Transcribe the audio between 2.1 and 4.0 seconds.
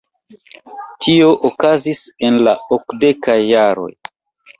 en la okdekaj jaroj.